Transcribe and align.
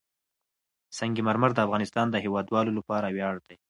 سنگ 0.97 1.15
مرمر 1.27 1.51
د 1.53 1.59
افغانستان 1.65 2.05
د 2.11 2.15
هیوادوالو 2.25 2.71
لپاره 2.79 3.07
ویاړ 3.15 3.35
دی. 3.45 3.55